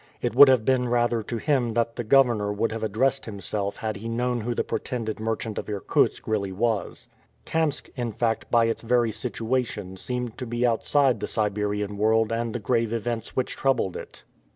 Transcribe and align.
It 0.19 0.33
would 0.33 0.47
have 0.47 0.65
been 0.65 0.89
rather 0.89 1.21
to 1.21 1.37
him 1.37 1.75
that 1.75 1.95
the 1.95 2.03
Governor 2.03 2.51
would 2.51 2.71
have 2.71 2.81
addressed 2.81 3.25
himself 3.27 3.77
had 3.77 3.97
he 3.97 4.09
known 4.09 4.41
who 4.41 4.55
the 4.55 4.63
pretended 4.63 5.19
merchant 5.19 5.59
of 5.59 5.69
Irkutsk 5.69 6.27
really 6.27 6.51
was. 6.51 7.07
Kamsk, 7.45 7.87
in 7.95 8.11
fact, 8.11 8.49
by 8.49 8.65
its 8.65 8.81
very 8.81 9.11
situation 9.11 9.95
seemed 9.97 10.39
to 10.39 10.47
be 10.47 10.65
outside 10.65 11.19
the 11.19 11.27
Siberian 11.27 11.99
world 11.99 12.31
and 12.31 12.55
the 12.55 12.59
grave 12.59 12.91
events 12.91 13.35
which 13.35 13.55
troubled 13.55 13.95
it. 13.95 14.23